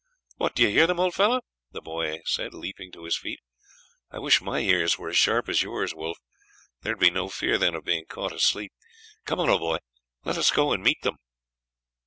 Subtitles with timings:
[0.37, 0.55] "What!
[0.55, 1.41] do you hear them, old fellow?"
[1.73, 3.39] the boy said, leaping to his feet.
[4.09, 6.17] "I wish my ears were as sharp as yours are, Wolf;
[6.81, 8.73] there would be no fear then of being caught asleep.
[9.25, 9.77] Come on, old boy,
[10.25, 11.17] let us go and meet them."